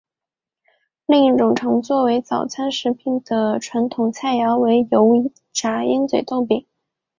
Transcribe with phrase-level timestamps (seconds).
[1.05, 6.65] 另一种常作为早餐食品的传统菜肴为油炸鹰嘴豆饼。